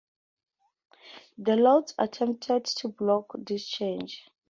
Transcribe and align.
The 1.37 1.57
Lords 1.57 1.93
attempted 1.99 2.65
to 2.65 2.87
block 2.87 3.27
this 3.37 3.67
change. 3.67 4.25